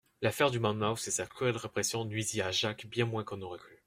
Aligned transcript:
L'affaire 0.23 0.49
de 0.49 0.57
Monmouth 0.57 1.07
et 1.07 1.11
sa 1.11 1.27
cruelle 1.27 1.57
répression 1.57 2.05
nuisit 2.05 2.41
à 2.41 2.49
Jacques 2.49 2.87
bien 2.87 3.05
moins 3.05 3.23
qu'on 3.23 3.37
n'aurait 3.37 3.59
cru. 3.59 3.79